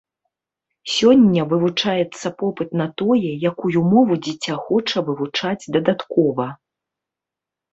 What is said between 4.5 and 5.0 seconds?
хоча